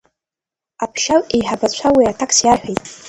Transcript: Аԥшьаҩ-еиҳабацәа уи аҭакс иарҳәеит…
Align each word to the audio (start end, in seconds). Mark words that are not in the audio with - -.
Аԥшьаҩ-еиҳабацәа 0.83 1.89
уи 1.95 2.09
аҭакс 2.11 2.37
иарҳәеит… 2.43 2.81